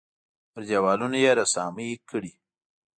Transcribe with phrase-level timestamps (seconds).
[0.51, 2.33] پر دېوالونو یې رسامۍ کړي.